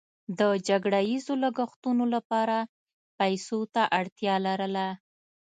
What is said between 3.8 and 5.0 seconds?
اړتیا لرله.